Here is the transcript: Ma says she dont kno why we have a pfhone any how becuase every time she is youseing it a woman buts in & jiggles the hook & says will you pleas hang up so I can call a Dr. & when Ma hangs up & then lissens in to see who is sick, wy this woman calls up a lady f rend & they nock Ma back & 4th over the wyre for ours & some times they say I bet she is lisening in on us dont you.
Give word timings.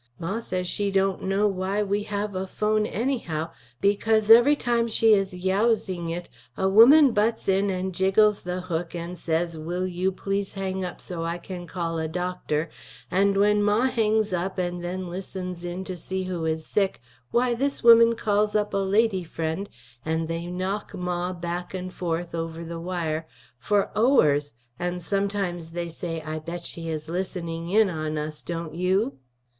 Ma 0.17 0.39
says 0.39 0.67
she 0.67 0.89
dont 0.89 1.21
kno 1.21 1.45
why 1.47 1.83
we 1.83 2.01
have 2.01 2.33
a 2.33 2.47
pfhone 2.47 2.89
any 2.91 3.19
how 3.19 3.51
becuase 3.83 4.31
every 4.31 4.55
time 4.55 4.87
she 4.87 5.13
is 5.13 5.31
youseing 5.35 6.09
it 6.09 6.27
a 6.57 6.67
woman 6.67 7.11
buts 7.11 7.47
in 7.47 7.67
& 7.91 7.91
jiggles 7.93 8.41
the 8.41 8.61
hook 8.61 8.95
& 9.07 9.13
says 9.15 9.55
will 9.59 9.85
you 9.85 10.11
pleas 10.11 10.53
hang 10.53 10.83
up 10.83 10.99
so 10.99 11.23
I 11.23 11.37
can 11.37 11.67
call 11.67 11.99
a 11.99 12.07
Dr. 12.07 12.71
& 12.89 13.09
when 13.11 13.61
Ma 13.61 13.81
hangs 13.81 14.33
up 14.33 14.55
& 14.55 14.55
then 14.55 14.81
lissens 15.05 15.63
in 15.63 15.83
to 15.83 15.95
see 15.95 16.23
who 16.23 16.45
is 16.45 16.65
sick, 16.65 16.99
wy 17.31 17.53
this 17.53 17.83
woman 17.83 18.15
calls 18.15 18.55
up 18.55 18.73
a 18.73 18.77
lady 18.77 19.21
f 19.21 19.37
rend 19.37 19.69
& 19.87 20.03
they 20.03 20.47
nock 20.47 20.95
Ma 20.95 21.31
back 21.31 21.73
& 21.73 21.73
4th 21.73 22.33
over 22.33 22.65
the 22.65 22.79
wyre 22.81 23.25
for 23.59 23.91
ours 23.95 24.55
& 24.79 24.97
some 24.97 25.27
times 25.29 25.73
they 25.73 25.89
say 25.89 26.23
I 26.23 26.39
bet 26.39 26.65
she 26.65 26.89
is 26.89 27.05
lisening 27.05 27.69
in 27.71 27.91
on 27.91 28.17
us 28.17 28.41
dont 28.41 28.73
you. 28.73 29.19